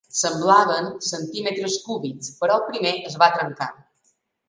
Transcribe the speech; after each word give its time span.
Semblaven 0.19 0.87
centímetres 1.09 1.77
cúbics, 1.85 2.33
però 2.41 2.59
el 2.59 2.67
primer 2.73 2.97
es 3.13 3.23
va 3.25 3.33
trencar. 3.41 3.73